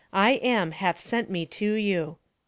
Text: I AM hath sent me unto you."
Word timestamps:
I 0.13 0.39
AM 0.41 0.71
hath 0.71 0.99
sent 0.99 1.29
me 1.29 1.43
unto 1.43 1.73
you." 1.73 2.17